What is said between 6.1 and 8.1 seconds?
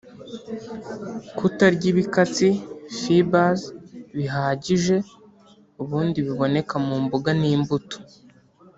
biboneka mu mboga n’imbuto)